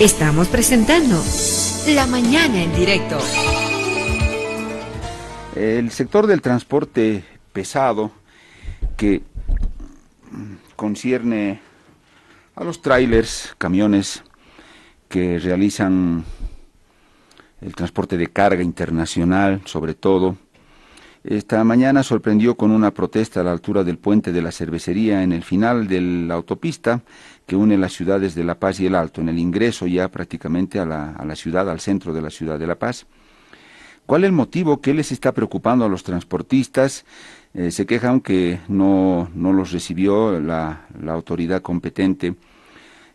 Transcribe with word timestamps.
Estamos 0.00 0.48
presentando 0.48 1.22
La 1.94 2.06
Mañana 2.06 2.62
en 2.62 2.74
directo. 2.74 3.18
El 5.54 5.90
sector 5.90 6.26
del 6.26 6.40
transporte 6.40 7.24
pesado 7.52 8.10
que 8.96 9.22
concierne 10.76 11.60
a 12.56 12.64
los 12.64 12.82
trailers, 12.82 13.54
camiones 13.58 14.24
que 15.08 15.38
realizan 15.38 16.24
el 17.60 17.74
transporte 17.74 18.16
de 18.16 18.26
carga 18.26 18.62
internacional, 18.62 19.60
sobre 19.66 19.94
todo. 19.94 20.36
Esta 21.22 21.62
mañana 21.62 22.02
sorprendió 22.02 22.56
con 22.56 22.72
una 22.72 22.92
protesta 22.92 23.40
a 23.40 23.44
la 23.44 23.52
altura 23.52 23.84
del 23.84 23.98
puente 23.98 24.32
de 24.32 24.42
la 24.42 24.50
cervecería 24.50 25.22
en 25.22 25.32
el 25.32 25.44
final 25.44 25.86
de 25.86 26.00
la 26.00 26.34
autopista 26.34 27.02
que 27.52 27.56
une 27.56 27.76
las 27.76 27.92
ciudades 27.92 28.34
de 28.34 28.44
La 28.44 28.54
Paz 28.54 28.80
y 28.80 28.86
El 28.86 28.94
Alto, 28.94 29.20
en 29.20 29.28
el 29.28 29.38
ingreso 29.38 29.86
ya 29.86 30.08
prácticamente 30.08 30.78
a 30.78 30.86
la, 30.86 31.10
a 31.10 31.26
la 31.26 31.36
ciudad, 31.36 31.68
al 31.68 31.80
centro 31.80 32.14
de 32.14 32.22
la 32.22 32.30
ciudad 32.30 32.58
de 32.58 32.66
La 32.66 32.76
Paz. 32.76 33.04
¿Cuál 34.06 34.24
es 34.24 34.28
el 34.28 34.32
motivo? 34.32 34.80
¿Qué 34.80 34.94
les 34.94 35.12
está 35.12 35.32
preocupando 35.32 35.84
a 35.84 35.88
los 35.90 36.02
transportistas? 36.02 37.04
Eh, 37.52 37.70
se 37.70 37.84
quejan 37.84 38.22
que 38.22 38.60
no, 38.68 39.28
no 39.34 39.52
los 39.52 39.70
recibió 39.70 40.40
la, 40.40 40.86
la 40.98 41.12
autoridad 41.12 41.60
competente 41.60 42.36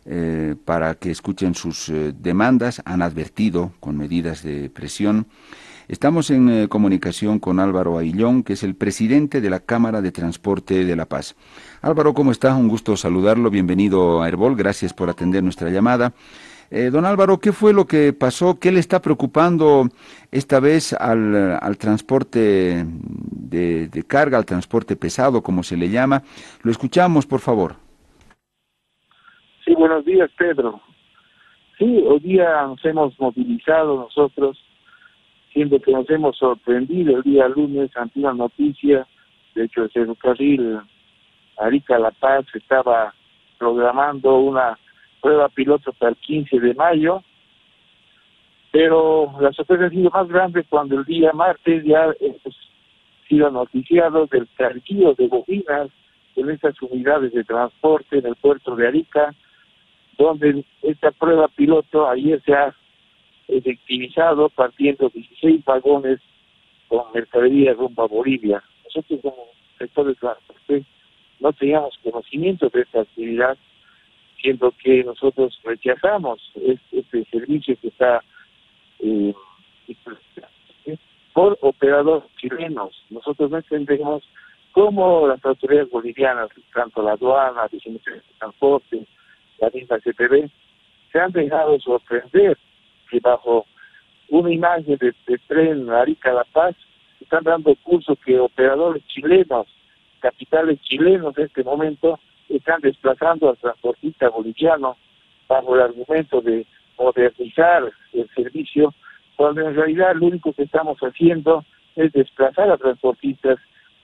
eh, 0.06 0.54
para 0.64 0.94
que 0.94 1.10
escuchen 1.10 1.56
sus 1.56 1.88
eh, 1.88 2.14
demandas. 2.16 2.80
Han 2.84 3.02
advertido 3.02 3.72
con 3.80 3.96
medidas 3.96 4.44
de 4.44 4.70
presión. 4.70 5.26
Estamos 5.88 6.30
en 6.30 6.50
eh, 6.50 6.68
comunicación 6.68 7.38
con 7.38 7.58
Álvaro 7.58 7.96
Aillón, 7.96 8.42
que 8.42 8.52
es 8.52 8.62
el 8.62 8.74
presidente 8.74 9.40
de 9.40 9.48
la 9.48 9.60
Cámara 9.60 10.02
de 10.02 10.12
Transporte 10.12 10.84
de 10.84 10.94
La 10.94 11.06
Paz. 11.06 11.34
Álvaro, 11.80 12.12
¿cómo 12.12 12.30
está? 12.30 12.54
Un 12.54 12.68
gusto 12.68 12.94
saludarlo. 12.94 13.48
Bienvenido 13.48 14.20
a 14.20 14.28
Herbol. 14.28 14.54
Gracias 14.54 14.92
por 14.92 15.08
atender 15.08 15.42
nuestra 15.42 15.70
llamada. 15.70 16.12
don 16.92 17.06
Álvaro, 17.06 17.38
¿qué 17.38 17.52
fue 17.52 17.72
lo 17.72 17.86
que 17.86 18.12
pasó? 18.12 18.58
¿Qué 18.60 18.70
le 18.70 18.80
está 18.80 19.00
preocupando 19.00 19.88
esta 20.30 20.60
vez 20.60 20.92
al, 20.92 21.58
al 21.58 21.78
transporte 21.78 22.84
de, 22.84 23.88
de, 23.88 24.02
carga, 24.02 24.36
al 24.36 24.44
transporte 24.44 24.94
pesado, 24.94 25.42
como 25.42 25.62
se 25.62 25.78
le 25.78 25.88
llama? 25.88 26.22
Lo 26.64 26.70
escuchamos, 26.70 27.24
por 27.26 27.40
favor. 27.40 27.76
Sí, 29.64 29.72
buenos 29.74 30.04
días, 30.04 30.30
Pedro. 30.36 30.82
Sí, 31.78 32.04
hoy 32.06 32.20
día 32.20 32.66
nos 32.66 32.84
hemos 32.84 33.18
movilizado 33.18 33.96
nosotros, 33.96 34.58
siendo 35.58 35.80
que 35.80 35.90
nos 35.90 36.08
hemos 36.08 36.38
sorprendido 36.38 37.16
el 37.16 37.22
día 37.24 37.48
lunes 37.48 37.90
ante 37.96 38.20
una 38.20 38.32
noticia, 38.32 39.04
de 39.56 39.64
hecho 39.64 39.82
el 39.82 39.90
ferrocarril 39.90 40.78
Arica 41.56 41.98
La 41.98 42.12
Paz 42.12 42.46
estaba 42.54 43.12
programando 43.58 44.38
una 44.38 44.78
prueba 45.20 45.48
piloto 45.48 45.92
para 45.94 46.10
el 46.10 46.16
15 46.18 46.60
de 46.60 46.74
mayo, 46.74 47.24
pero 48.70 49.34
la 49.40 49.52
sorpresa 49.52 49.86
ha 49.86 49.90
sido 49.90 50.10
más 50.10 50.28
grande 50.28 50.62
cuando 50.62 50.96
el 50.96 51.04
día 51.04 51.32
martes 51.32 51.84
ya 51.84 52.04
hemos 52.20 52.70
sido 53.28 53.50
noticiados 53.50 54.30
del 54.30 54.46
carguío 54.56 55.14
de 55.14 55.26
bobinas 55.26 55.88
en 56.36 56.50
estas 56.50 56.80
unidades 56.82 57.32
de 57.32 57.42
transporte 57.42 58.18
en 58.18 58.26
el 58.26 58.36
puerto 58.36 58.76
de 58.76 58.86
Arica, 58.86 59.34
donde 60.16 60.64
esta 60.82 61.10
prueba 61.10 61.48
piloto 61.48 62.08
ayer 62.08 62.40
se 62.44 62.54
ha 62.54 62.72
efectivizado 63.48 64.48
partiendo 64.50 65.08
16 65.08 65.64
vagones 65.64 66.20
con 66.86 67.04
mercadería 67.12 67.72
rumbo 67.74 68.02
a 68.02 68.06
Bolivia. 68.06 68.62
Nosotros 68.84 69.20
como 69.22 69.48
sector 69.78 70.06
de 70.06 70.14
transporte 70.14 70.84
no 71.40 71.52
teníamos 71.52 71.98
conocimiento 72.02 72.68
de 72.68 72.82
esta 72.82 73.00
actividad, 73.00 73.56
siendo 74.40 74.72
que 74.82 75.02
nosotros 75.04 75.58
rechazamos 75.64 76.40
este, 76.92 77.24
servicio 77.24 77.76
que 77.80 77.88
está 77.88 78.22
eh, 79.00 79.34
por 81.32 81.56
operadores 81.60 82.28
chilenos. 82.40 83.04
Nosotros 83.10 83.50
no 83.50 83.58
entendemos 83.58 84.24
cómo 84.72 85.26
las 85.26 85.44
autoridades 85.44 85.90
bolivianas, 85.90 86.48
tanto 86.74 87.02
la 87.02 87.12
aduana, 87.12 87.62
la 87.62 87.68
de 87.68 88.22
transporte, 88.38 89.06
la 89.60 89.70
misma 89.70 89.98
CPB, 89.98 90.50
se 91.12 91.18
han 91.18 91.32
dejado 91.32 91.78
sorprender 91.80 92.58
que 93.10 93.20
bajo 93.20 93.66
una 94.28 94.52
imagen 94.52 94.98
de, 94.98 95.14
tren 95.46 95.90
Arica-La 95.90 96.44
Paz 96.52 96.76
están 97.20 97.44
dando 97.44 97.74
curso 97.82 98.16
que 98.16 98.38
operadores 98.38 99.04
chilenos, 99.06 99.66
capitales 100.20 100.80
chilenos 100.82 101.36
en 101.38 101.44
este 101.44 101.64
momento, 101.64 102.18
están 102.48 102.80
desplazando 102.80 103.50
al 103.50 103.56
transportista 103.58 104.28
boliviano 104.28 104.96
bajo 105.48 105.74
el 105.74 105.82
argumento 105.82 106.40
de 106.40 106.66
modernizar 106.98 107.90
el 108.12 108.28
servicio, 108.34 108.94
cuando 109.36 109.66
en 109.66 109.74
realidad 109.74 110.14
lo 110.14 110.26
único 110.26 110.52
que 110.52 110.62
estamos 110.62 110.98
haciendo 110.98 111.64
es 111.96 112.12
desplazar 112.12 112.70
a 112.70 112.76
transportistas 112.76 113.58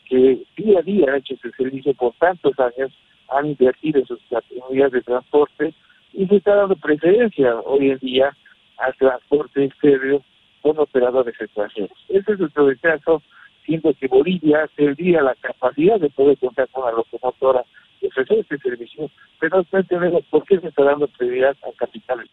que 0.08 0.42
día 0.56 0.78
a 0.78 0.82
día 0.82 1.06
han 1.08 1.16
hecho 1.16 1.34
ese 1.34 1.50
servicio 1.52 1.94
por 1.94 2.12
tantos 2.14 2.52
años 2.58 2.92
han 3.28 3.46
invertido 3.46 4.00
en 4.00 4.06
sus 4.06 4.20
categorías 4.28 4.92
de 4.92 5.02
transporte 5.02 5.74
y 6.12 6.26
se 6.26 6.36
está 6.36 6.54
dando 6.54 6.76
preferencia 6.76 7.58
hoy 7.60 7.90
en 7.90 7.98
día 7.98 8.36
al 8.78 8.94
transporte 8.96 9.64
exterior 9.64 10.22
con 10.62 10.78
operadores 10.78 11.34
extranjeros. 11.40 11.96
Ese 12.08 12.32
es 12.32 12.38
nuestro 12.38 12.68
rechazo, 12.68 13.22
siendo 13.64 13.92
que 13.94 14.08
Bolivia 14.08 14.68
tendría 14.76 15.22
la 15.22 15.34
capacidad 15.36 16.00
de 16.00 16.10
poder 16.10 16.38
contar 16.38 16.68
con 16.70 16.84
la 16.84 16.92
locomotora 16.92 17.64
y 18.00 18.06
ofrecer 18.06 18.38
este 18.38 18.58
servicio, 18.58 19.10
pero 19.40 19.64
no 19.70 19.78
entendemos 19.78 20.24
por 20.30 20.44
qué 20.44 20.58
se 20.60 20.68
está 20.68 20.84
dando 20.84 21.06
prioridad 21.08 21.56
al 21.64 21.74
capital. 21.76 22.28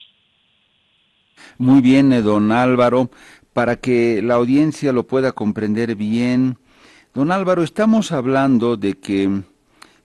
Muy 1.57 1.81
bien, 1.81 2.13
eh, 2.13 2.21
don 2.21 2.51
Álvaro, 2.51 3.09
para 3.53 3.77
que 3.77 4.21
la 4.21 4.35
audiencia 4.35 4.93
lo 4.93 5.07
pueda 5.07 5.33
comprender 5.33 5.95
bien. 5.95 6.57
Don 7.13 7.31
Álvaro, 7.31 7.63
estamos 7.63 8.11
hablando 8.11 8.77
de 8.77 8.93
que 8.93 9.41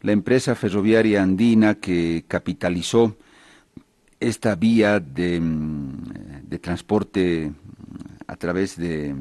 la 0.03 0.13
empresa 0.13 0.55
ferroviaria 0.55 1.23
andina 1.23 1.77
que 1.77 2.25
capitalizó 2.27 3.17
esta 4.19 4.55
vía 4.55 4.99
de, 4.99 5.41
mm, 6.51 6.57
transporte 6.57 7.53
a 8.27 8.37
través 8.37 8.77
de, 8.77 9.15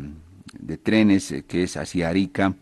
trenes 0.84 1.32
eh, 1.32 1.44
que 1.48 1.64
es 1.64 1.78
hacia 1.78 2.10
Arica. 2.10 2.54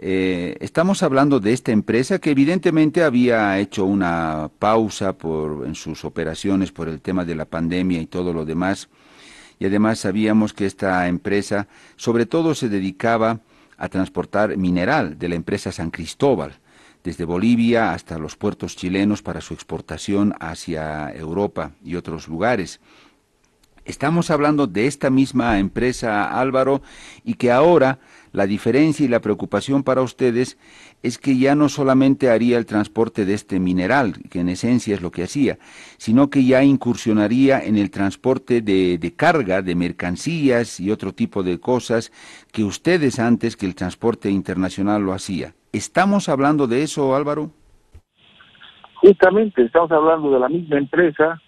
Eh, 0.00 0.56
estamos 0.60 1.02
hablando 1.02 1.40
de 1.40 1.52
esta 1.52 1.72
empresa 1.72 2.20
que 2.20 2.30
evidentemente 2.30 3.02
había 3.02 3.58
hecho 3.58 3.84
una 3.84 4.48
pausa 4.58 5.12
por, 5.14 5.66
en 5.66 5.74
sus 5.74 6.04
operaciones 6.04 6.70
por 6.70 6.88
el 6.88 7.00
tema 7.00 7.24
de 7.24 7.34
la 7.34 7.46
pandemia 7.46 8.00
y 8.00 8.06
todo 8.06 8.32
lo 8.32 8.44
demás. 8.44 8.88
Y 9.58 9.66
además 9.66 9.98
sabíamos 9.98 10.52
que 10.52 10.66
esta 10.66 11.08
empresa 11.08 11.66
sobre 11.96 12.26
todo 12.26 12.54
se 12.54 12.68
dedicaba 12.68 13.40
a 13.76 13.88
transportar 13.88 14.56
mineral 14.56 15.18
de 15.18 15.28
la 15.28 15.34
empresa 15.34 15.72
San 15.72 15.90
Cristóbal 15.90 16.52
desde 17.02 17.24
Bolivia 17.24 17.92
hasta 17.92 18.18
los 18.18 18.36
puertos 18.36 18.76
chilenos 18.76 19.22
para 19.22 19.40
su 19.40 19.54
exportación 19.54 20.34
hacia 20.40 21.12
Europa 21.12 21.72
y 21.82 21.94
otros 21.96 22.28
lugares. 22.28 22.80
Estamos 23.88 24.30
hablando 24.30 24.66
de 24.66 24.86
esta 24.86 25.08
misma 25.08 25.58
empresa, 25.58 26.38
Álvaro, 26.38 26.82
y 27.24 27.34
que 27.34 27.50
ahora 27.50 27.98
la 28.32 28.46
diferencia 28.46 29.06
y 29.06 29.08
la 29.08 29.22
preocupación 29.22 29.82
para 29.82 30.02
ustedes 30.02 30.58
es 31.02 31.16
que 31.16 31.38
ya 31.38 31.54
no 31.54 31.70
solamente 31.70 32.28
haría 32.28 32.58
el 32.58 32.66
transporte 32.66 33.24
de 33.24 33.32
este 33.32 33.58
mineral, 33.58 34.12
que 34.30 34.40
en 34.40 34.50
esencia 34.50 34.94
es 34.94 35.00
lo 35.00 35.10
que 35.10 35.22
hacía, 35.22 35.56
sino 35.96 36.28
que 36.28 36.44
ya 36.44 36.62
incursionaría 36.62 37.60
en 37.60 37.78
el 37.78 37.90
transporte 37.90 38.60
de, 38.60 39.14
carga, 39.16 39.62
de 39.62 39.74
mercancías 39.74 40.80
y 40.80 40.90
otro 40.90 41.14
tipo 41.14 41.42
de 41.42 41.58
cosas 41.58 42.12
que 42.52 42.64
ustedes 42.64 43.18
antes 43.18 43.56
que 43.56 43.64
el 43.64 43.74
transporte 43.74 44.30
internacional 44.30 45.02
lo 45.02 45.14
hacía. 45.14 45.54
¿Estamos 45.72 46.28
hablando 46.28 46.66
de 46.66 46.82
eso, 46.82 47.16
Álvaro? 47.16 47.52
Justamente, 48.96 49.62
estamos 49.62 49.90
hablando 49.92 50.30
de 50.30 50.40
la 50.40 50.50
misma 50.50 50.76
empresa 50.76 51.40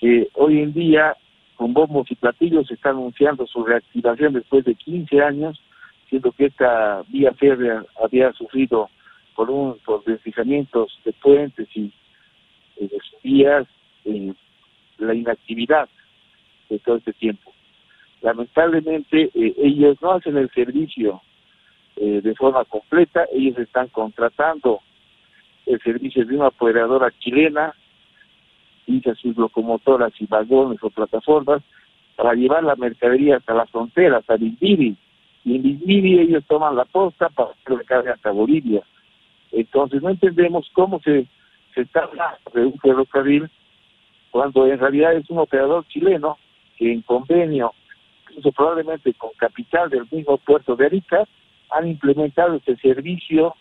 que 0.00 0.28
hoy 0.34 0.60
en 0.60 0.72
día, 0.72 1.16
con 1.56 1.72
bombos 1.72 2.10
y 2.10 2.14
platillos, 2.14 2.70
está 2.70 2.90
anunciando 2.90 3.46
su 3.46 3.64
reactivación 3.64 4.34
después 4.34 4.64
de 4.64 4.74
15 4.74 5.20
años, 5.22 5.60
siendo 6.08 6.32
que 6.32 6.46
esta 6.46 7.02
vía 7.08 7.32
férrea 7.32 7.84
había 8.02 8.32
sufrido 8.32 8.88
por 9.34 9.50
un 9.50 9.78
por 9.84 10.04
deslizamientos 10.04 10.98
de 11.04 11.12
puentes 11.12 11.68
y 11.74 11.92
de 12.78 12.90
vías, 13.22 13.66
la 14.98 15.14
inactividad 15.14 15.88
de 16.68 16.78
todo 16.78 16.96
este 16.96 17.12
tiempo. 17.12 17.52
Lamentablemente, 18.22 19.30
eh, 19.34 19.54
ellos 19.58 19.98
no 20.00 20.12
hacen 20.12 20.36
el 20.36 20.50
servicio 20.50 21.20
eh, 21.96 22.20
de 22.22 22.34
forma 22.34 22.64
completa. 22.64 23.24
Ellos 23.32 23.58
están 23.58 23.88
contratando 23.88 24.80
el 25.66 25.80
servicio 25.80 26.24
de 26.24 26.36
una 26.36 26.48
operadora 26.48 27.12
chilena, 27.18 27.74
dice 28.86 29.14
sus 29.16 29.36
locomotoras 29.36 30.12
y 30.20 30.26
vagones 30.26 30.82
o 30.82 30.90
plataformas, 30.90 31.62
para 32.16 32.34
llevar 32.34 32.64
la 32.64 32.76
mercadería 32.76 33.36
hasta 33.36 33.54
la 33.54 33.66
frontera, 33.66 34.18
hasta 34.18 34.36
Lisbiri. 34.36 34.96
Y 35.44 35.56
en 35.56 35.62
Lisbiri 35.62 36.20
ellos 36.20 36.44
toman 36.46 36.76
la 36.76 36.84
posta 36.84 37.28
para 37.28 37.50
hacer 37.50 38.08
hasta 38.08 38.30
Bolivia. 38.30 38.82
Entonces 39.52 40.02
no 40.02 40.10
entendemos 40.10 40.68
cómo 40.72 41.00
se, 41.00 41.26
se 41.74 41.82
está 41.82 42.04
hablando 42.04 42.38
de 42.54 42.66
un 42.66 42.78
ferrocarril 42.78 43.48
cuando 44.30 44.66
en 44.66 44.78
realidad 44.78 45.14
es 45.14 45.28
un 45.30 45.38
operador 45.38 45.86
chileno 45.88 46.36
que 46.76 46.92
en 46.92 47.02
convenio, 47.02 47.72
incluso 48.22 48.52
probablemente 48.52 49.14
con 49.14 49.30
capital 49.38 49.88
del 49.88 50.06
mismo 50.10 50.36
puerto 50.38 50.76
de 50.76 50.86
Arica, 50.86 51.24
han 51.70 51.88
implementado 51.88 52.56
este 52.56 52.76
servicio, 52.76 53.54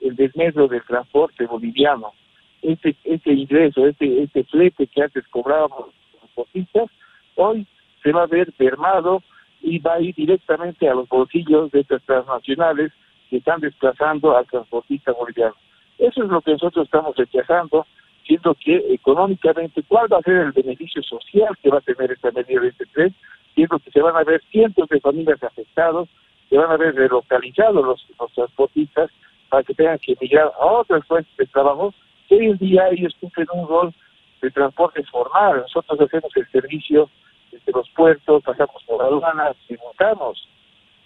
el 0.00 0.14
desmedro 0.16 0.68
del 0.68 0.82
transporte 0.84 1.46
boliviano. 1.46 2.12
Este, 2.62 2.96
este 3.04 3.32
ingreso, 3.32 3.86
este, 3.86 4.22
este 4.22 4.44
flete 4.44 4.86
que 4.86 5.02
antes 5.02 5.26
cobrábamos 5.28 5.86
los 5.86 6.20
transportistas, 6.20 6.90
hoy 7.34 7.66
se 8.02 8.12
va 8.12 8.22
a 8.22 8.26
ver 8.26 8.52
permado 8.52 9.22
y 9.60 9.78
va 9.78 9.94
a 9.94 10.00
ir 10.00 10.14
directamente 10.14 10.88
a 10.88 10.94
los 10.94 11.08
bolsillos 11.08 11.70
de 11.72 11.80
estas 11.80 12.02
transnacionales 12.02 12.92
que 13.30 13.38
están 13.38 13.60
desplazando 13.60 14.36
al 14.36 14.46
transportista 14.46 15.12
boliviano. 15.12 15.54
Eso 15.98 16.22
es 16.22 16.28
lo 16.28 16.40
que 16.40 16.52
nosotros 16.52 16.84
estamos 16.84 17.16
rechazando, 17.16 17.86
siendo 18.26 18.54
que 18.54 18.76
económicamente, 18.92 19.82
¿cuál 19.84 20.12
va 20.12 20.18
a 20.18 20.22
ser 20.22 20.36
el 20.36 20.52
beneficio 20.52 21.02
social 21.02 21.56
que 21.62 21.70
va 21.70 21.78
a 21.78 21.82
tener 21.82 22.10
esta 22.10 22.30
medida 22.30 22.60
de 22.60 22.68
este 22.68 22.86
tren? 22.86 23.14
Siendo 23.54 23.78
que 23.78 23.90
se 23.90 24.00
van 24.00 24.16
a 24.16 24.24
ver 24.24 24.42
cientos 24.50 24.88
de 24.88 25.00
familias 25.00 25.42
afectados, 25.42 26.08
se 26.48 26.58
van 26.58 26.70
a 26.70 26.76
ver 26.76 26.94
relocalizados 26.94 27.84
los, 27.84 28.06
los 28.18 28.32
transportistas 28.32 29.10
para 29.48 29.62
que 29.62 29.74
tengan 29.74 29.98
que 29.98 30.12
emigrar 30.12 30.50
a 30.58 30.66
otras 30.66 31.06
fuentes 31.06 31.36
de 31.36 31.46
trabajo, 31.46 31.94
hoy 32.34 32.46
en 32.46 32.58
día 32.58 32.88
ellos 32.90 33.14
cumplen 33.20 33.46
un 33.52 33.68
rol 33.68 33.94
de 34.40 34.50
transporte 34.50 35.02
formal. 35.04 35.60
Nosotros 35.60 36.00
hacemos 36.00 36.36
el 36.36 36.48
servicio 36.48 37.08
desde 37.50 37.72
los 37.72 37.88
puertos, 37.90 38.42
pasamos 38.42 38.82
por 38.86 39.02
aduanas 39.02 39.56
y 39.68 39.76
montamos. 39.76 40.48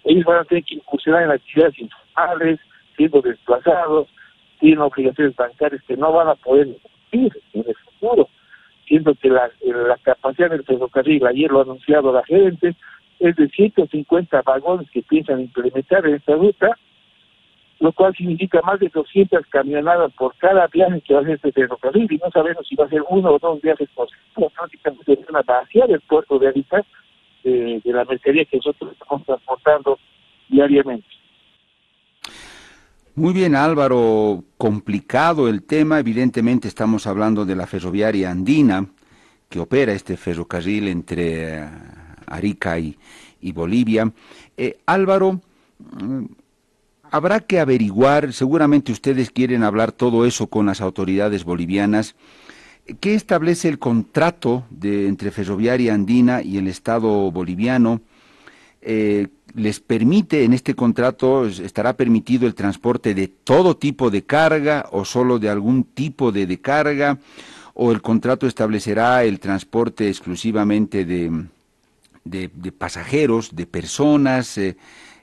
Ellos 0.03 0.25
van 0.25 0.39
a 0.39 0.45
tener 0.45 0.63
que 0.63 0.75
incursionar 0.75 1.23
en 1.23 1.31
actividades 1.31 1.79
informales, 1.79 2.59
siendo 2.95 3.21
desplazados, 3.21 4.07
tienen 4.59 4.79
obligaciones 4.79 5.35
bancarias 5.35 5.83
que 5.83 5.97
no 5.97 6.11
van 6.11 6.29
a 6.29 6.35
poder 6.35 6.67
cumplir 6.81 7.31
en 7.53 7.65
el 7.67 7.75
futuro, 7.75 8.29
siendo 8.87 9.13
que 9.15 9.29
la, 9.29 9.51
la 9.63 9.97
capacidad 9.97 10.49
del 10.49 10.63
ferrocarril, 10.63 11.25
ayer 11.27 11.51
lo 11.51 11.59
ha 11.59 11.63
anunciado 11.63 12.11
la 12.11 12.23
gente, 12.23 12.75
es 13.19 13.35
de 13.35 13.49
150 13.49 14.41
vagones 14.43 14.89
que 14.91 15.01
piensan 15.03 15.41
implementar 15.41 16.05
en 16.05 16.15
esta 16.15 16.35
ruta, 16.35 16.77
lo 17.79 17.91
cual 17.91 18.15
significa 18.15 18.61
más 18.61 18.79
de 18.79 18.89
200 18.89 19.45
camionadas 19.47 20.11
por 20.13 20.35
cada 20.37 20.67
viaje 20.67 21.01
que 21.01 21.13
va 21.13 21.19
a 21.19 21.23
hacer 21.23 21.35
este 21.35 21.51
ferrocarril, 21.51 22.11
y 22.11 22.17
no 22.17 22.31
sabemos 22.31 22.67
si 22.67 22.75
va 22.75 22.85
a 22.85 22.89
ser 22.89 23.03
uno 23.09 23.31
o 23.31 23.39
dos 23.39 23.61
viajes 23.61 23.89
por 23.95 24.09
semana, 24.33 24.51
prácticamente 24.55 25.25
una 25.29 25.41
vacía 25.41 25.85
del 25.85 26.01
puerto 26.01 26.39
de 26.39 26.47
Arica 26.47 26.83
de, 27.43 27.81
de 27.83 27.93
la 27.93 28.05
mercadería 28.05 28.45
que 28.45 28.57
nosotros 28.57 28.93
estamos 28.93 29.25
transportando 29.25 29.99
diariamente. 30.49 31.07
Muy 33.15 33.33
bien, 33.33 33.55
Álvaro, 33.55 34.43
complicado 34.57 35.47
el 35.47 35.63
tema. 35.63 35.99
Evidentemente 35.99 36.67
estamos 36.67 37.07
hablando 37.07 37.45
de 37.45 37.55
la 37.55 37.65
ferroviaria 37.65 38.29
andina 38.29 38.85
que 39.49 39.59
opera 39.59 39.93
este 39.93 40.17
ferrocarril 40.17 40.87
entre 40.87 41.57
eh, 41.57 41.69
Arica 42.27 42.77
y, 42.77 42.97
y 43.41 43.51
Bolivia. 43.53 44.11
Eh, 44.55 44.77
Álvaro, 44.85 45.41
mm, 45.79 46.25
habrá 47.11 47.39
que 47.39 47.59
averiguar, 47.59 48.33
seguramente 48.33 48.91
ustedes 48.91 49.31
quieren 49.31 49.63
hablar 49.63 49.91
todo 49.91 50.25
eso 50.25 50.47
con 50.47 50.65
las 50.65 50.81
autoridades 50.81 51.43
bolivianas. 51.43 52.15
¿Qué 52.99 53.15
establece 53.15 53.67
el 53.67 53.79
contrato 53.79 54.65
de, 54.69 55.07
entre 55.07 55.31
Ferroviaria 55.31 55.93
Andina 55.93 56.41
y 56.41 56.57
el 56.57 56.67
Estado 56.67 57.31
boliviano? 57.31 58.01
Eh, 58.81 59.27
les 59.53 59.79
permite 59.79 60.43
en 60.43 60.53
este 60.53 60.75
contrato, 60.75 61.45
estará 61.47 61.97
permitido 61.97 62.47
el 62.47 62.55
transporte 62.55 63.13
de 63.13 63.27
todo 63.27 63.75
tipo 63.75 64.09
de 64.09 64.23
carga 64.23 64.87
o 64.91 65.03
solo 65.03 65.39
de 65.39 65.49
algún 65.49 65.83
tipo 65.83 66.31
de, 66.31 66.61
carga, 66.61 67.17
o 67.73 67.91
el 67.91 68.01
contrato 68.01 68.47
establecerá 68.47 69.23
el 69.23 69.39
transporte 69.39 70.07
exclusivamente 70.07 71.05
de, 71.05 71.45
de, 72.23 72.49
de 72.53 72.71
pasajeros, 72.71 73.55
de 73.55 73.65
personas, 73.65 74.57
eh, 74.57 74.77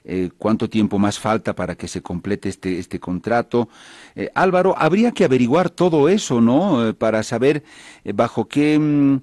eh, 0.05 0.29
cuánto 0.37 0.69
tiempo 0.69 0.99
más 0.99 1.19
falta 1.19 1.55
para 1.55 1.75
que 1.75 1.87
se 1.87 2.01
complete 2.01 2.49
este, 2.49 2.77
este 2.77 2.99
contrato. 2.99 3.69
Eh, 4.15 4.29
Álvaro, 4.35 4.75
habría 4.77 5.11
que 5.11 5.25
averiguar 5.25 5.69
todo 5.69 6.09
eso, 6.09 6.41
¿no? 6.41 6.87
Eh, 6.87 6.93
para 6.93 7.23
saber 7.23 7.63
eh, 8.03 8.13
bajo 8.13 8.47
qué 8.47 8.77
mm, 8.77 9.21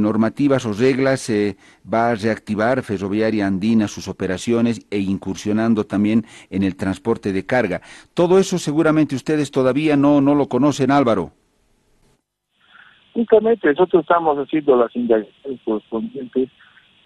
normativas 0.00 0.64
o 0.66 0.72
reglas 0.72 1.30
va 1.92 2.10
a 2.10 2.14
reactivar 2.14 2.82
Ferroviaria 2.82 3.46
Andina 3.46 3.88
sus 3.88 4.06
operaciones 4.06 4.86
e 4.88 4.98
incursionando 4.98 5.84
también 5.84 6.24
en 6.48 6.62
el 6.62 6.76
transporte 6.76 7.32
de 7.32 7.44
carga. 7.44 7.82
Todo 8.14 8.38
eso 8.38 8.56
seguramente 8.58 9.16
ustedes 9.16 9.50
todavía 9.50 9.96
no, 9.96 10.20
no 10.20 10.36
lo 10.36 10.46
conocen, 10.46 10.92
Álvaro. 10.92 11.32
Justamente 13.14 13.68
nosotros 13.68 14.02
estamos 14.02 14.38
haciendo 14.38 14.76
las 14.76 14.94
indagaciones 14.94 15.60
correspondientes 15.64 16.48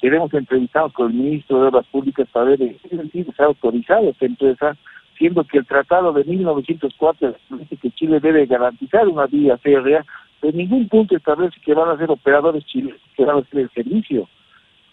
queremos 0.00 0.32
entrevistar 0.34 0.90
con 0.92 1.10
el 1.10 1.16
ministro 1.16 1.60
de 1.60 1.68
Obras 1.68 1.86
Públicas 1.86 2.28
para 2.32 2.46
ver 2.46 2.62
en 2.62 2.78
qué 2.78 2.88
sentido 2.88 3.32
se 3.32 3.42
autorizado 3.42 4.10
esta 4.10 4.26
empresa, 4.26 4.76
siendo 5.16 5.44
que 5.44 5.58
el 5.58 5.66
tratado 5.66 6.12
de 6.12 6.24
1904 6.24 7.34
dice 7.50 7.76
que 7.76 7.90
Chile 7.92 8.20
debe 8.20 8.46
garantizar 8.46 9.08
una 9.08 9.26
vía 9.26 9.56
férrea, 9.58 10.04
en 10.42 10.56
ningún 10.56 10.88
punto 10.88 11.16
establece 11.16 11.58
que 11.60 11.74
van 11.74 11.88
a 11.88 11.98
ser 11.98 12.10
operadores 12.10 12.64
chilenos 12.66 13.00
que 13.16 13.24
van 13.24 13.36
a 13.36 13.40
hacer 13.40 13.60
el 13.60 13.70
servicio. 13.70 14.28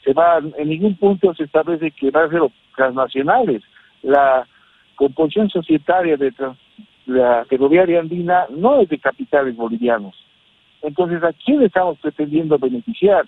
Se 0.04 0.14
va, 0.14 0.40
en 0.40 0.70
ningún 0.70 0.96
punto 0.96 1.34
se 1.34 1.44
establece 1.44 1.92
que 1.92 2.12
van 2.12 2.28
a 2.28 2.32
ser 2.32 2.42
transnacionales. 2.76 3.62
La 4.02 4.48
composición 4.96 5.50
societaria 5.50 6.18
de 6.18 6.34
la 7.06 7.46
ferroviaria 7.46 8.00
andina 8.00 8.46
no 8.50 8.82
es 8.82 8.90
de 8.90 8.98
capitales 8.98 9.56
bolivianos. 9.56 10.16
Entonces, 10.82 11.24
¿a 11.24 11.32
quién 11.34 11.62
estamos 11.62 11.98
pretendiendo 12.00 12.58
beneficiar? 12.58 13.26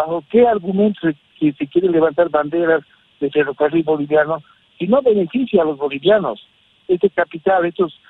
Bajo 0.00 0.24
qué 0.30 0.46
argumentos 0.46 1.14
se 1.38 1.66
quiere 1.66 1.88
levantar 1.88 2.28
banderas 2.30 2.82
de 3.20 3.30
ferrocarril 3.30 3.82
boliviano 3.82 4.42
si 4.78 4.86
no 4.86 5.02
beneficia 5.02 5.62
a 5.62 5.64
los 5.64 5.76
bolivianos. 5.76 6.46
Este 6.88 7.10
capital, 7.10 7.66
estos 7.66 8.00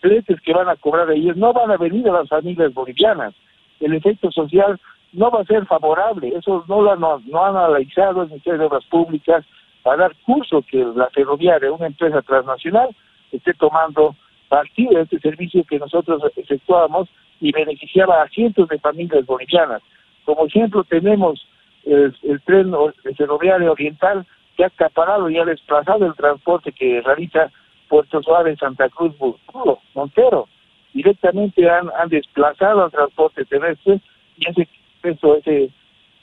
fletes 0.00 0.40
que 0.40 0.52
van 0.52 0.68
a 0.68 0.76
cobrar 0.76 1.10
ellos 1.10 1.36
no 1.36 1.52
van 1.52 1.70
a 1.70 1.76
venir 1.76 2.08
a 2.08 2.12
las 2.12 2.28
familias 2.28 2.72
bolivianas. 2.72 3.34
El 3.80 3.94
efecto 3.94 4.30
social 4.30 4.80
no 5.12 5.30
va 5.30 5.40
a 5.40 5.44
ser 5.44 5.66
favorable. 5.66 6.32
Eso 6.36 6.64
no 6.68 6.82
lo 6.82 6.92
han 6.92 7.56
analizado 7.56 8.22
el 8.22 8.28
Ministerio 8.28 8.60
de 8.60 8.66
Obras 8.66 8.84
Públicas 8.86 9.44
para 9.82 10.02
dar 10.02 10.16
curso 10.24 10.62
que 10.62 10.84
la 10.94 11.08
ferroviaria, 11.10 11.72
una 11.72 11.86
empresa 11.86 12.22
transnacional, 12.22 12.90
esté 13.32 13.54
tomando 13.54 14.14
partido 14.48 14.96
de 14.96 15.02
este 15.02 15.18
servicio 15.20 15.64
que 15.64 15.78
nosotros 15.78 16.22
efectuamos 16.36 17.08
y 17.40 17.52
beneficiaba 17.52 18.22
a 18.22 18.28
cientos 18.28 18.68
de 18.68 18.78
familias 18.78 19.24
bolivianas. 19.26 19.82
Como 20.24 20.46
ejemplo 20.46 20.84
tenemos 20.84 21.46
el, 21.84 22.14
tren 22.44 22.72
ferroviario 23.16 23.72
oriental 23.72 24.26
que 24.56 24.64
ha 24.64 24.68
acaparado 24.68 25.30
y 25.30 25.38
ha 25.38 25.44
desplazado 25.44 26.06
el 26.06 26.14
transporte 26.14 26.72
que 26.72 27.00
realiza 27.00 27.50
Puerto 27.88 28.22
Suárez, 28.22 28.58
Santa 28.58 28.88
Cruz, 28.88 29.16
Burbulo, 29.18 29.80
Montero. 29.94 30.48
Directamente 30.92 31.68
han, 31.68 31.90
desplazado 32.08 32.84
al 32.84 32.90
transporte 32.90 33.44
terrestre 33.44 34.00
y 34.36 34.48
ese, 34.48 34.68
eso, 35.02 35.36
ese 35.36 35.70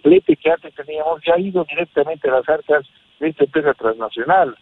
flete 0.01 0.35
que 0.35 0.51
antes 0.51 0.73
teníamos 0.75 1.21
ya 1.25 1.33
ha 1.35 1.39
ido 1.39 1.65
directamente 1.69 2.29
a 2.29 2.33
las 2.33 2.49
arcas 2.49 2.85
de 3.19 3.29
esta 3.29 3.45
empresa 3.45 3.73
transnacional. 3.73 4.55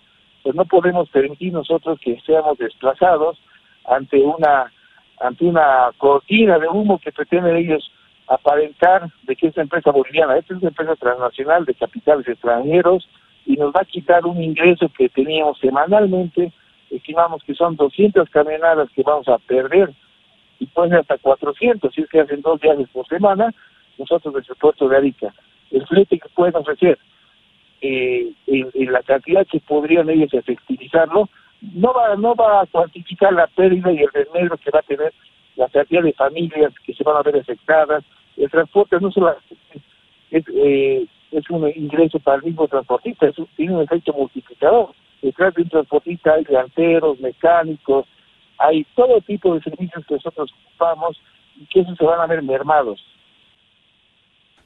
Pues 0.43 0.55
no 0.55 0.65
podemos 0.65 1.09
permitir 1.09 1.53
nosotros 1.53 1.99
que 1.99 2.19
seamos 2.21 2.57
desplazados 2.57 3.37
ante 3.85 4.17
una 4.21 4.71
ante 5.19 5.45
una 5.45 5.91
cortina 5.97 6.59
de 6.59 6.67
humo 6.67 6.99
que 6.99 7.11
pretenden 7.11 7.55
ellos 7.55 7.89
aparentar 8.27 9.09
de 9.23 9.35
que 9.35 9.47
esta 9.47 9.61
empresa 9.61 9.91
boliviana, 9.91 10.37
esta 10.37 10.53
es 10.53 10.61
una 10.61 10.69
empresa 10.69 10.95
transnacional 10.95 11.65
de 11.65 11.75
capitales 11.75 12.27
extranjeros 12.27 13.07
y 13.45 13.55
nos 13.55 13.73
va 13.73 13.81
a 13.81 13.85
quitar 13.85 14.25
un 14.25 14.41
ingreso 14.41 14.89
que 14.97 15.09
teníamos 15.09 15.59
semanalmente, 15.59 16.51
estimamos 16.89 17.43
que 17.43 17.53
son 17.53 17.75
200 17.75 18.29
camionadas 18.29 18.89
que 18.95 19.03
vamos 19.03 19.27
a 19.27 19.37
perder 19.37 19.93
y 20.59 20.65
pueden 20.67 20.91
ser 20.91 20.99
hasta 21.01 21.17
400, 21.17 21.93
si 21.93 22.01
es 22.01 22.09
que 22.09 22.21
hacen 22.21 22.41
dos 22.41 22.59
viajes 22.59 22.87
por 22.89 23.07
semana, 23.07 23.53
nosotros 23.97 24.33
desde 24.33 24.53
el 24.53 24.59
puerto 24.59 24.87
de 24.87 24.97
Arica. 24.97 25.33
El 25.71 25.85
flete 25.85 26.19
que 26.19 26.29
pueden 26.29 26.55
ofrecer 26.55 26.97
eh, 27.81 28.31
en, 28.47 28.69
en, 28.73 28.91
la 28.91 29.03
cantidad 29.03 29.45
que 29.45 29.59
podrían 29.59 30.09
ellos 30.09 30.33
efectivizarlo, 30.33 31.29
no 31.73 31.93
va, 31.93 32.15
no 32.15 32.35
va 32.35 32.61
a 32.61 32.65
cuantificar 32.65 33.33
la 33.33 33.47
pérdida 33.47 33.91
y 33.91 33.97
el 33.97 34.09
desmedro 34.13 34.57
que 34.57 34.71
va 34.71 34.79
a 34.79 34.83
tener 34.83 35.13
la 35.55 35.69
cantidad 35.69 36.03
de 36.03 36.13
familias 36.13 36.73
que 36.85 36.93
se 36.93 37.03
van 37.03 37.17
a 37.17 37.21
ver 37.21 37.37
afectadas. 37.37 38.03
El 38.37 38.49
transporte 38.49 38.97
no 38.99 39.11
solo 39.11 39.35
es, 40.31 40.43
eh, 40.47 41.07
es 41.31 41.49
un 41.49 41.69
ingreso 41.75 42.19
para 42.19 42.37
el 42.37 42.43
mismo 42.43 42.67
transportista, 42.67 43.27
es, 43.27 43.35
tiene 43.55 43.75
un 43.75 43.83
efecto 43.83 44.13
multiplicador. 44.13 44.89
Detrás 45.21 45.53
de 45.55 45.63
un 45.63 45.69
transportista 45.69 46.33
hay 46.33 46.43
delanteros, 46.43 47.19
mecánicos, 47.19 48.05
hay 48.57 48.85
todo 48.95 49.21
tipo 49.21 49.53
de 49.53 49.61
servicios 49.61 50.05
que 50.07 50.15
nosotros 50.15 50.53
ocupamos 50.67 51.19
y 51.55 51.65
que 51.67 51.81
esos 51.81 51.97
se 51.97 52.05
van 52.05 52.19
a 52.19 52.27
ver 52.27 52.43
mermados. 52.43 53.03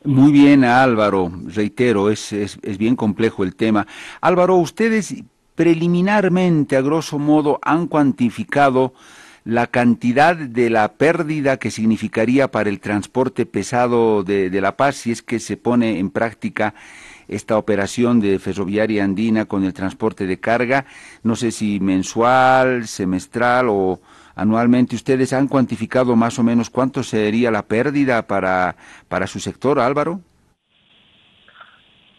Muy 0.04 0.32
bien, 0.32 0.64
Álvaro, 0.64 1.30
reitero, 1.54 2.10
es, 2.10 2.32
es, 2.32 2.58
es 2.64 2.78
bien 2.78 2.96
complejo 2.96 3.44
el 3.44 3.56
tema. 3.56 3.86
Álvaro, 4.22 4.56
ustedes 4.56 5.24
preliminarmente, 5.56 6.78
a 6.78 6.82
grosso 6.82 7.20
modo, 7.20 7.60
han 7.62 7.88
cuantificado 7.88 8.94
la 9.46 9.68
cantidad 9.68 10.36
de 10.36 10.70
la 10.70 10.94
pérdida 10.94 11.58
que 11.58 11.72
significaría 11.72 12.50
para 12.50 12.70
el 12.70 12.80
transporte 12.80 13.46
pesado 13.46 14.24
de, 14.24 14.50
de 14.50 14.62
La 14.62 14.76
Paz 14.76 14.96
si 14.96 15.12
es 15.12 15.22
que 15.22 15.40
se 15.40 15.58
pone 15.58 16.00
en 16.00 16.10
práctica 16.10 16.74
esta 17.30 17.58
operación 17.58 18.20
de 18.20 18.40
ferroviaria 18.40 19.04
andina 19.04 19.46
con 19.46 19.64
el 19.64 19.74
transporte 19.74 20.26
de 20.26 20.40
carga, 20.40 20.86
no 21.24 21.36
sé 21.36 21.52
si 21.52 21.80
mensual, 21.80 22.86
semestral 22.88 23.68
o 23.70 24.00
anualmente. 24.36 24.96
¿Ustedes 24.96 25.32
han 25.34 25.48
cuantificado 25.48 26.16
más 26.16 26.40
o 26.40 26.44
menos 26.44 26.70
cuánto 26.70 27.04
sería 27.04 27.52
la 27.52 27.64
pérdida 27.64 28.24
para, 28.26 28.76
para 29.08 29.28
su 29.28 29.40
sector, 29.40 29.80
Álvaro? 29.80 30.20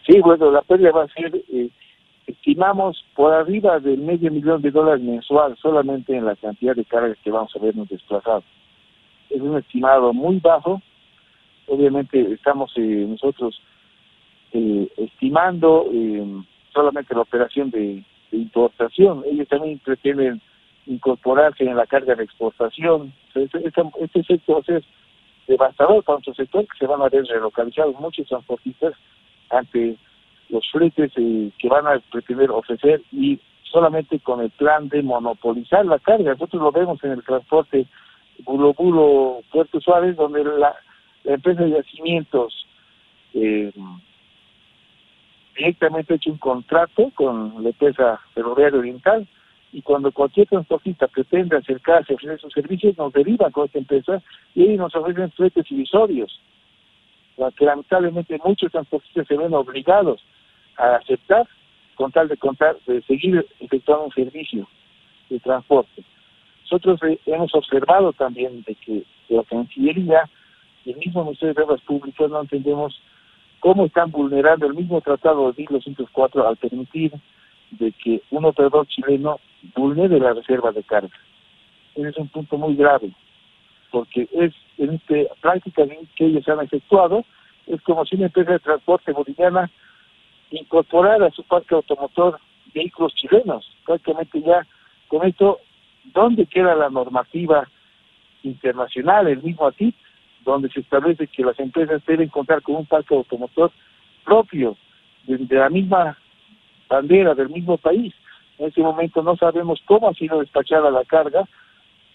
Sí, 0.07 0.19
bueno, 0.21 0.51
la 0.51 0.61
pérdida 0.61 0.91
va 0.91 1.03
a 1.03 1.07
ser, 1.07 1.35
eh, 1.35 1.69
estimamos, 2.41 3.05
por 3.15 3.33
arriba 3.33 3.79
del 3.79 3.99
medio 3.99 4.31
millón 4.31 4.63
de 4.63 4.71
dólares 4.71 5.03
mensual 5.03 5.55
solamente 5.61 6.15
en 6.15 6.25
la 6.25 6.35
cantidad 6.35 6.75
de 6.75 6.85
cargas 6.85 7.17
que 7.23 7.29
vamos 7.29 7.55
a 7.55 7.59
vernos 7.59 7.87
desplazados. 7.87 8.43
Es 9.29 9.39
un 9.39 9.57
estimado 9.57 10.11
muy 10.11 10.39
bajo. 10.39 10.81
Obviamente 11.67 12.19
estamos 12.33 12.71
eh, 12.77 13.05
nosotros 13.07 13.61
eh, 14.53 14.89
estimando 14.97 15.87
eh, 15.93 16.25
solamente 16.73 17.13
la 17.13 17.21
operación 17.21 17.69
de, 17.69 18.03
importación. 18.31 19.23
Ellos 19.29 19.47
también 19.49 19.77
pretenden 19.79 20.41
incorporarse 20.87 21.65
en 21.65 21.75
la 21.75 21.85
carga 21.85 22.15
de 22.15 22.23
exportación. 22.23 23.13
Este, 23.35 23.67
este, 23.67 23.81
va 23.83 24.59
a 24.59 24.63
ser 24.63 24.83
devastador 25.47 26.01
para 26.03 26.15
nuestro 26.15 26.33
sector, 26.35 26.65
que 26.65 26.77
se 26.79 26.87
van 26.87 27.01
a 27.01 27.09
ver 27.09 27.25
relocalizados 27.25 27.99
muchos 27.99 28.25
transportistas 28.29 28.93
ante 29.49 29.97
los 30.51 30.69
fletes 30.69 31.11
eh, 31.15 31.49
que 31.57 31.69
van 31.69 31.87
a 31.87 31.99
pretender 32.11 32.51
ofrecer 32.51 33.01
y 33.11 33.39
solamente 33.63 34.19
con 34.19 34.41
el 34.41 34.49
plan 34.51 34.89
de 34.89 35.01
monopolizar 35.01 35.85
la 35.85 35.97
carga. 35.97 36.33
Nosotros 36.33 36.61
lo 36.61 36.71
vemos 36.71 37.03
en 37.03 37.11
el 37.11 37.23
transporte 37.23 37.87
Bulo 38.39 38.73
Bulo 38.73 39.41
Puerto 39.51 39.79
Suárez, 39.79 40.15
donde 40.15 40.43
la, 40.43 40.75
empresa 41.23 41.63
de 41.63 41.71
yacimientos 41.71 42.67
eh, 43.33 43.71
directamente 45.55 46.15
hecho 46.15 46.31
un 46.31 46.37
contrato 46.37 47.11
con 47.15 47.63
la 47.63 47.69
empresa 47.69 48.19
ferroviaria 48.33 48.79
oriental 48.79 49.27
y 49.71 49.81
cuando 49.81 50.11
cualquier 50.11 50.47
transportista 50.47 51.07
pretende 51.07 51.55
acercarse 51.55 52.11
a 52.11 52.15
ofrecer 52.15 52.39
sus 52.41 52.51
servicios, 52.51 52.97
nos 52.97 53.13
deriva 53.13 53.49
con 53.51 53.65
esta 53.65 53.77
empresa 53.77 54.21
y 54.53 54.63
ellos 54.63 54.79
nos 54.79 54.95
ofrecen 54.95 55.31
fletes 55.31 55.65
divisorios, 55.69 56.41
que 57.55 57.65
lamentablemente 57.65 58.39
muchos 58.43 58.71
transportistas 58.71 59.27
se 59.27 59.37
ven 59.37 59.53
obligados 59.53 60.21
a 60.81 60.95
aceptar 60.95 61.47
con 61.95 62.11
tal 62.11 62.27
de 62.27 62.37
contar, 62.37 62.75
de 62.87 63.01
seguir 63.03 63.45
efectuando 63.59 64.05
un 64.05 64.11
servicio 64.11 64.67
de 65.29 65.39
transporte. 65.39 66.03
Nosotros 66.63 66.99
hemos 67.25 67.53
observado 67.53 68.11
también 68.13 68.63
de 68.63 68.75
que 68.75 69.03
la 69.29 69.43
Cancillería 69.43 70.29
y 70.83 70.91
el 70.91 70.97
mismo 70.97 71.23
Ministerio 71.23 71.53
de 71.53 71.63
Obras 71.63 71.81
Públicas 71.81 72.29
no 72.29 72.41
entendemos 72.41 72.99
cómo 73.59 73.85
están 73.85 74.09
vulnerando 74.09 74.65
el 74.65 74.73
mismo 74.73 74.99
tratado 75.01 75.51
de 75.51 75.61
1904 75.61 76.47
al 76.47 76.57
permitir 76.57 77.11
de 77.71 77.91
que 77.91 78.21
un 78.31 78.45
operador 78.45 78.87
chileno 78.87 79.39
vulnere 79.75 80.19
la 80.19 80.33
reserva 80.33 80.71
de 80.71 80.83
carga. 80.83 81.15
Ese 81.93 82.09
es 82.09 82.17
un 82.17 82.29
punto 82.29 82.57
muy 82.57 82.75
grave, 82.75 83.11
porque 83.91 84.27
es 84.31 84.53
en 84.77 84.93
esta 84.95 85.35
práctica 85.41 85.83
que 86.15 86.25
ellos 86.25 86.47
han 86.49 86.61
efectuado, 86.61 87.23
es 87.67 87.79
como 87.83 88.05
si 88.05 88.15
una 88.15 88.25
empresa 88.25 88.53
de 88.53 88.59
transporte 88.59 89.11
boliviana 89.11 89.69
incorporara 90.51 91.27
a 91.27 91.31
su 91.31 91.43
parque 91.43 91.75
automotor 91.75 92.39
vehículos 92.73 93.13
chilenos. 93.15 93.65
Prácticamente 93.85 94.41
ya 94.41 94.65
con 95.07 95.27
esto, 95.27 95.59
¿dónde 96.13 96.45
queda 96.45 96.75
la 96.75 96.89
normativa 96.89 97.67
internacional, 98.43 99.27
el 99.27 99.41
mismo 99.41 99.67
ATIP, 99.67 99.95
donde 100.43 100.69
se 100.69 100.79
establece 100.79 101.27
que 101.27 101.43
las 101.43 101.59
empresas 101.59 102.01
deben 102.05 102.29
contar 102.29 102.61
con 102.61 102.75
un 102.75 102.85
parque 102.85 103.15
automotor 103.15 103.71
propio, 104.23 104.77
de, 105.25 105.55
la 105.55 105.69
misma 105.69 106.17
bandera, 106.89 107.35
del 107.35 107.49
mismo 107.49 107.77
país. 107.77 108.13
En 108.57 108.67
este 108.67 108.81
momento 108.81 109.21
no 109.21 109.35
sabemos 109.35 109.81
cómo 109.85 110.09
ha 110.09 110.13
sido 110.13 110.39
despachada 110.39 110.89
la 110.89 111.05
carga, 111.05 111.47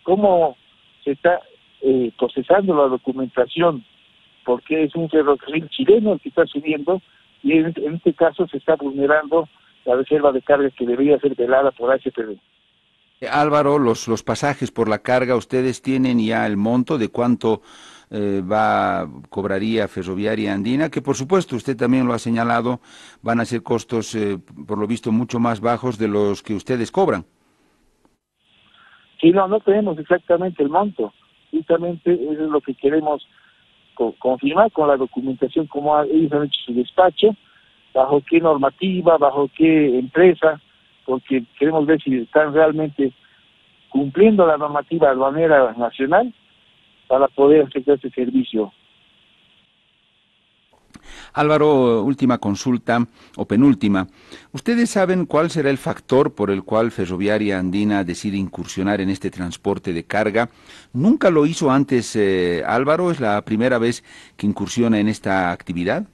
cómo 0.02 0.56
se 1.04 1.12
está 1.12 1.40
eh, 1.82 2.10
procesando 2.18 2.74
la 2.74 2.88
documentación, 2.88 3.84
porque 4.44 4.84
es 4.84 4.94
un 4.94 5.08
ferrocarril 5.08 5.68
chileno 5.70 6.14
el 6.14 6.20
que 6.20 6.28
está 6.28 6.46
subiendo 6.46 7.00
y 7.42 7.52
en, 7.52 7.74
este 7.94 8.14
caso 8.14 8.46
se 8.48 8.58
está 8.58 8.76
vulnerando 8.76 9.48
la 9.84 9.96
reserva 9.96 10.32
de 10.32 10.42
carga 10.42 10.70
que 10.70 10.86
debería 10.86 11.18
ser 11.18 11.34
velada 11.34 11.70
por 11.70 11.90
HPD. 11.92 12.38
Álvaro, 13.30 13.78
los, 13.78 14.08
los 14.08 14.22
pasajes 14.22 14.70
por 14.70 14.88
la 14.88 14.98
carga, 14.98 15.36
¿ustedes 15.36 15.80
tienen 15.80 16.18
ya 16.18 16.46
el 16.46 16.56
monto 16.56 16.98
de 16.98 17.08
cuánto 17.08 17.62
eh, 18.10 18.40
va 18.40 19.08
cobraría 19.30 19.88
Ferroviaria 19.88 20.52
Andina, 20.52 20.90
que 20.90 21.02
por 21.02 21.16
supuesto 21.16 21.56
usted 21.56 21.76
también 21.76 22.06
lo 22.06 22.12
ha 22.12 22.18
señalado, 22.18 22.80
van 23.22 23.40
a 23.40 23.44
ser 23.44 23.62
costos 23.62 24.14
eh, 24.14 24.38
por 24.66 24.78
lo 24.78 24.86
visto 24.86 25.10
mucho 25.10 25.40
más 25.40 25.60
bajos 25.60 25.98
de 25.98 26.06
los 26.06 26.42
que 26.42 26.54
ustedes 26.54 26.92
cobran. 26.92 27.24
Sí, 29.20 29.30
no, 29.30 29.48
no 29.48 29.58
tenemos 29.60 29.98
exactamente 29.98 30.62
el 30.62 30.68
monto. 30.68 31.12
Justamente 31.50 32.12
eso 32.12 32.44
es 32.44 32.50
lo 32.50 32.60
que 32.60 32.74
queremos 32.74 33.26
confirmar 34.18 34.70
con 34.72 34.88
la 34.88 34.96
documentación, 34.96 35.66
como 35.66 35.98
ellos 36.02 36.32
han 36.32 36.44
hecho 36.44 36.60
su 36.66 36.74
despacho, 36.74 37.34
bajo 37.94 38.20
qué 38.28 38.40
normativa, 38.40 39.16
bajo 39.16 39.48
qué 39.56 39.98
empresa, 39.98 40.60
porque 41.04 41.44
queremos 41.58 41.86
ver 41.86 42.00
si 42.02 42.14
están 42.18 42.52
realmente 42.52 43.12
cumpliendo 43.88 44.46
la 44.46 44.58
normativa 44.58 45.10
de 45.10 45.16
manera 45.16 45.72
nacional 45.78 46.32
para 47.06 47.28
poder 47.28 47.66
hacer 47.66 47.82
este 47.86 48.10
servicio. 48.10 48.72
Álvaro, 51.36 52.02
última 52.02 52.38
consulta 52.38 53.06
o 53.36 53.44
penúltima. 53.46 54.06
¿Ustedes 54.52 54.88
saben 54.88 55.26
cuál 55.26 55.50
será 55.50 55.68
el 55.68 55.76
factor 55.76 56.34
por 56.34 56.50
el 56.50 56.64
cual 56.64 56.90
Ferroviaria 56.90 57.58
Andina 57.58 58.04
decide 58.04 58.38
incursionar 58.38 59.02
en 59.02 59.10
este 59.10 59.30
transporte 59.30 59.92
de 59.92 60.04
carga? 60.04 60.48
¿Nunca 60.94 61.30
lo 61.30 61.44
hizo 61.44 61.70
antes 61.70 62.16
eh, 62.16 62.62
Álvaro? 62.66 63.10
¿Es 63.10 63.20
la 63.20 63.42
primera 63.42 63.78
vez 63.78 64.02
que 64.38 64.46
incursiona 64.46 64.98
en 64.98 65.08
esta 65.08 65.52
actividad? 65.52 66.06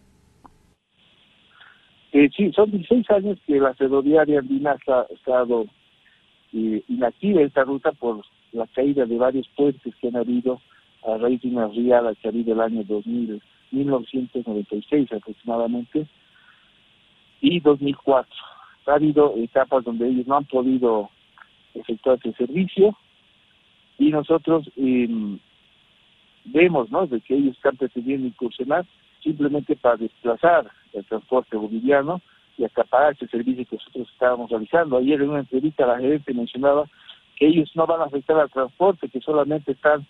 Eh, 2.13 2.29
sí, 2.37 2.51
son 2.53 2.73
16 2.73 3.09
años 3.11 3.39
que 3.47 3.61
la 3.61 3.75
Ferroviaria 3.75 4.41
Andina 4.41 4.77
ha 4.89 5.07
estado 5.15 5.67
eh, 6.53 6.83
inactiva 6.89 7.43
esta 7.43 7.63
ruta 7.63 7.93
por 7.93 8.25
la 8.51 8.67
caída 8.75 9.07
de 9.07 9.17
varios 9.17 9.49
puentes 9.57 9.95
que 10.01 10.09
han 10.09 10.17
habido 10.17 10.61
a 11.07 11.17
raíz 11.17 11.41
de 11.43 11.49
una 11.49 11.69
riada 11.69 12.13
que 12.17 12.27
ha 12.27 12.31
habido 12.31 12.55
el 12.55 12.61
año 12.61 12.83
2000, 12.85 13.41
1996 13.73 15.13
aproximadamente, 15.13 16.07
y 17.41 17.61
2004. 17.61 18.31
Ha 18.87 18.95
habido 18.95 19.35
etapas 19.37 19.85
donde 19.85 20.09
ellos 20.09 20.27
no 20.27 20.37
han 20.37 20.45
podido 20.45 21.11
efectuar 21.75 22.19
ese 22.19 22.33
servicio 22.33 22.97
y 23.99 24.11
nosotros 24.11 24.69
em, 24.77 25.39
vemos 26.45 26.91
¿no? 26.91 27.07
de 27.07 27.21
que 27.21 27.35
ellos 27.35 27.57
están 27.57 27.77
pretendiendo 27.77 28.27
incursionar 28.27 28.87
simplemente 29.23 29.77
para 29.77 29.97
desplazar 29.97 30.71
el 30.93 31.05
transporte 31.05 31.57
boliviano 31.57 32.21
y 32.59 32.65
acaparar 32.65 33.13
ese 33.13 33.29
servicio 33.29 33.65
que 33.65 33.77
nosotros 33.77 34.09
estábamos 34.13 34.51
realizando. 34.51 34.99
Ayer 34.99 35.23
en 35.23 35.31
una 35.31 35.41
entrevista 35.41 35.87
la 35.87 35.99
gerente 35.99 36.35
mencionaba 36.35 36.85
que 37.37 37.47
ellos 37.47 37.71
no 37.75 37.87
van 37.87 38.03
a 38.03 38.05
afectar 38.05 38.39
al 38.39 38.51
transporte, 38.51 39.09
que 39.09 39.21
solamente 39.21 39.73
están 39.73 40.07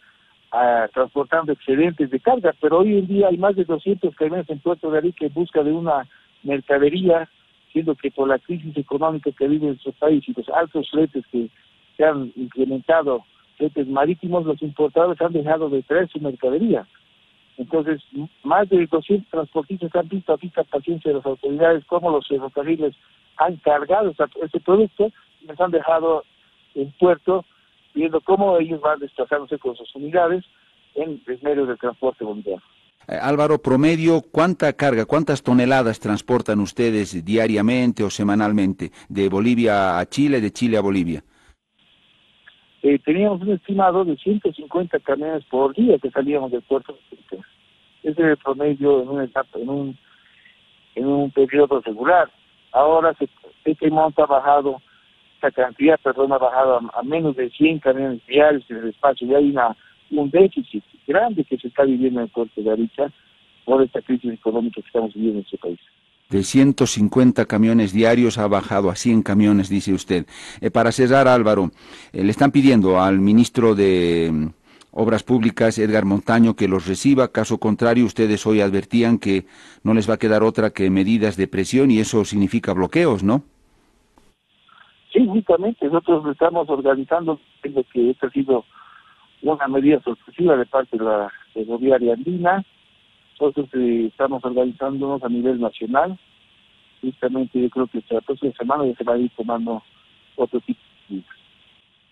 transportando 0.93 1.53
excedentes 1.53 2.11
de 2.11 2.21
carga, 2.21 2.55
pero 2.61 2.81
hoy 2.81 2.99
en 2.99 3.07
día 3.07 3.29
hay 3.29 3.39
más 3.39 3.57
de 3.57 3.65
200 3.65 4.15
camiones 4.17 4.49
en 4.51 4.59
Puerto 4.59 4.91
de 4.91 4.99
Arica 4.99 5.25
en 5.25 5.33
busca 5.33 5.63
de 5.63 5.73
una 5.73 6.07
mercadería, 6.43 7.29
siendo 7.73 7.95
que 7.95 8.11
por 8.11 8.29
la 8.29 8.39
crisis 8.39 8.77
económica 8.77 9.31
que 9.33 9.49
vive 9.49 9.69
nuestro 9.69 9.93
país 9.93 10.23
y 10.29 10.35
los 10.35 10.49
altos 10.51 10.91
fletes 10.91 11.25
que 11.33 11.49
se 11.97 12.05
han 12.05 12.33
incrementado, 12.37 13.25
fletes 13.57 13.89
marítimos, 13.89 14.45
los 14.45 14.61
importadores 14.61 15.21
han 15.23 15.33
dejado 15.33 15.71
de 15.71 15.83
traer 15.83 16.09
su 16.09 16.21
mercadería. 16.21 16.87
Entonces, 17.57 18.03
más 18.43 18.69
de 18.69 18.87
200 18.87 19.31
transportistas 19.31 19.95
han 19.95 20.09
visto 20.09 20.33
a 20.33 20.37
vista 20.37 20.65
paciencia 20.65 21.11
de 21.11 21.19
las 21.19 21.27
autoridades 21.27 21.85
cómo 21.87 22.11
los 22.11 22.29
ferrocarriles 22.29 22.95
han 23.39 23.57
cargado 23.57 24.13
ese 24.43 24.61
producto 24.61 25.11
y 25.41 25.47
les 25.47 25.59
han 25.59 25.71
dejado 25.71 26.25
en 26.75 26.91
puerto 26.93 27.45
viendo 27.95 28.21
cómo 28.21 28.59
ellos 28.59 28.81
van 28.81 28.99
desplazándose 28.99 29.59
con 29.59 29.77
sus 29.77 29.95
unidades 29.95 30.45
en 30.95 31.21
medios 31.43 31.69
de 31.69 31.77
transporte 31.77 32.25
boliviano. 32.25 32.63
Eh, 33.09 33.19
Álvaro, 33.21 33.59
promedio, 33.59 34.23
¿cuánta 34.31 34.73
carga, 34.75 35.07
cuántas 35.07 35.43
toneladas 35.43 35.99
transportan 35.99 36.61
ustedes 36.61 37.25
diariamente 37.25 38.05
o 38.05 38.11
semanalmente 38.11 38.93
de 39.09 39.29
Bolivia 39.29 39.99
a 39.99 40.07
Chile, 40.07 40.41
de 40.41 40.53
Chile 40.53 40.77
a 40.77 40.81
Bolivia? 40.81 41.23
Eh, 42.83 42.99
teníamos 43.05 43.43
un 43.43 43.53
estimado 43.53 44.05
de 44.05 44.17
150 44.17 44.99
camiones 45.01 45.45
por 45.45 45.75
día 45.75 45.99
que 45.99 46.11
salíamos 46.11 46.51
del 46.51 46.63
puerto. 46.63 46.97
Ese 48.03 48.11
es 48.11 48.19
el 48.19 48.37
promedio 48.37 49.03
en 49.03 49.23
etapa, 49.23 49.59
en 49.59 49.69
un, 49.69 49.99
en 50.95 51.07
un 51.07 51.31
periodo 51.31 51.81
regular. 51.81 52.31
Ahora 52.73 53.15
se, 53.15 53.29
este 53.65 53.91
monto 53.91 54.23
ha 54.25 54.27
bajado 54.27 54.81
esta 55.43 55.65
cantidad, 55.65 55.99
perdón, 56.03 56.33
ha 56.33 56.39
bajado 56.39 56.81
a, 56.95 57.03
menos 57.03 57.35
de 57.35 57.51
100 57.51 57.81
camiones 57.81 58.21
diarios 58.27 58.65
en 58.69 58.77
el 58.77 58.89
espacio 58.91 59.27
y 59.27 59.35
hay 59.35 59.51
una, 59.51 59.77
un 60.13 60.31
déficit 60.31 60.85
grande 61.07 61.45
que 61.45 61.59
se 61.59 61.69
está 61.69 61.85
viviendo 61.85 62.21
en 62.21 62.27
el 62.27 62.31
puerto 62.31 62.63
de 62.63 62.71
Arica 62.71 63.11
por 63.65 63.83
esta 63.83 64.01
crisis 64.03 64.33
económica 64.33 64.81
que 64.81 64.87
estamos 64.87 65.13
viviendo 65.15 65.41
en 65.41 65.45
este 65.45 65.59
país. 65.59 65.81
De 66.31 66.45
150 66.45 67.45
camiones 67.47 67.93
diarios 67.93 68.39
ha 68.39 68.47
bajado 68.47 68.89
a 68.89 68.95
100 68.95 69.23
camiones, 69.23 69.69
dice 69.69 69.93
usted. 69.93 70.27
Eh, 70.61 70.71
para 70.71 70.93
cerrar, 70.93 71.29
Álvaro, 71.29 71.73
eh, 72.13 72.23
le 72.23 72.31
están 72.31 72.53
pidiendo 72.53 73.03
al 73.03 73.19
ministro 73.19 73.75
de 73.75 74.31
mm, 74.33 74.47
Obras 74.93 75.25
Públicas, 75.25 75.79
Edgar 75.79 76.05
Montaño, 76.05 76.55
que 76.55 76.69
los 76.69 76.87
reciba. 76.87 77.33
Caso 77.33 77.59
contrario, 77.59 78.07
ustedes 78.07 78.47
hoy 78.47 78.61
advertían 78.61 79.19
que 79.19 79.45
no 79.83 79.93
les 79.93 80.09
va 80.09 80.15
a 80.15 80.19
quedar 80.19 80.43
otra 80.43 80.71
que 80.71 80.89
medidas 80.89 81.37
de 81.37 81.49
presión 81.49 81.91
y 81.91 81.99
eso 81.99 82.25
significa 82.25 82.73
bloqueos, 82.73 83.23
¿no? 83.23 83.45
Sí, 85.13 85.27
justamente. 85.27 85.87
Nosotros 85.87 86.27
estamos 86.33 86.69
organizando, 86.69 87.39
creo 87.61 87.85
que 87.93 88.11
esta 88.11 88.29
ha 88.29 88.31
sido 88.31 88.65
una 89.43 89.69
medida 89.69 90.01
sorpresiva 90.03 90.57
de 90.57 90.67
parte 90.67 90.97
de 90.97 91.05
la 91.05 91.31
ferroviaria 91.53 92.15
andina. 92.15 92.65
Nosotros 93.39 93.69
eh, 93.75 94.07
estamos 94.07 94.45
organizándonos 94.45 95.23
a 95.23 95.29
nivel 95.29 95.61
nacional. 95.61 96.19
Justamente 97.03 97.61
yo 97.61 97.69
creo 97.69 97.87
que 97.89 98.03
la 98.11 98.21
próxima 98.21 98.53
semana 98.53 98.87
ya 98.87 98.95
se 98.95 99.05
va 99.05 99.15
a 99.15 99.19
ir 99.19 99.31
tomando 99.37 99.83
otro 100.37 100.61
tipo 100.61 100.81
de. 101.09 101.23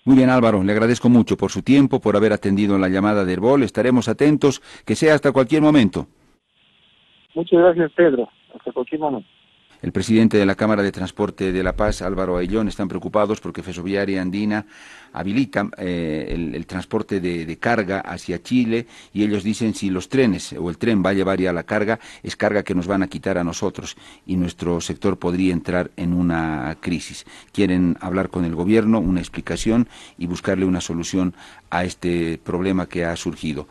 Muy 0.04 0.16
bien 0.16 0.30
Álvaro, 0.30 0.62
le 0.64 0.72
agradezco 0.72 1.08
mucho 1.08 1.36
por 1.36 1.50
su 1.50 1.62
tiempo, 1.62 2.00
por 2.00 2.16
haber 2.16 2.32
atendido 2.32 2.78
la 2.78 2.88
llamada 2.88 3.24
de 3.24 3.32
Herbol. 3.32 3.62
Estaremos 3.62 4.08
atentos, 4.08 4.60
que 4.84 4.96
sea 4.96 5.14
hasta 5.14 5.30
cualquier 5.30 5.62
momento. 5.62 6.06
Muchas 7.34 7.60
gracias 7.60 7.92
Pedro, 7.92 8.28
hasta 8.54 8.72
cualquier 8.72 9.00
momento. 9.00 9.28
El 9.82 9.92
presidente 9.92 10.36
de 10.36 10.44
la 10.44 10.56
Cámara 10.56 10.82
de 10.82 10.92
Transporte 10.92 11.52
de 11.52 11.62
La 11.62 11.74
Paz, 11.74 12.02
Álvaro 12.02 12.36
Ayllón, 12.36 12.68
están 12.68 12.88
preocupados 12.88 13.40
porque 13.40 13.62
Fesoviaria 13.62 14.20
Andina 14.20 14.66
habilita 15.12 15.68
eh, 15.78 16.50
el, 16.54 16.66
transporte 16.66 17.20
de, 17.20 17.56
carga 17.56 18.00
hacia 18.00 18.42
Chile 18.42 18.86
y 19.12 19.24
ellos 19.24 19.42
dicen 19.42 19.74
si 19.74 19.88
los 19.88 20.08
trenes 20.08 20.52
o 20.52 20.68
el 20.68 20.76
tren 20.76 21.02
va 21.04 21.10
a 21.10 21.14
llevar 21.14 21.40
ya 21.40 21.52
la 21.52 21.62
carga, 21.62 21.98
es 22.22 22.36
carga 22.36 22.62
que 22.62 22.74
nos 22.74 22.86
van 22.86 23.02
a 23.02 23.08
quitar 23.08 23.38
a 23.38 23.44
nosotros 23.44 23.96
y 24.26 24.36
nuestro 24.36 24.80
sector 24.82 25.18
podría 25.18 25.52
entrar 25.52 25.90
en 25.96 26.12
una 26.12 26.76
crisis. 26.80 27.24
Quieren 27.52 27.96
hablar 28.00 28.28
con 28.28 28.44
el 28.44 28.54
gobierno, 28.54 29.00
una 29.00 29.20
explicación 29.20 29.88
y 30.18 30.26
buscarle 30.26 30.66
una 30.66 30.82
solución 30.82 31.34
a 31.70 31.84
este 31.84 32.38
problema 32.44 32.86
que 32.86 33.04
ha 33.06 33.16
surgido. 33.16 33.66